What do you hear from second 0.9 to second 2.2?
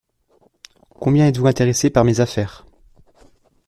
Combien êtes-vous intéressé par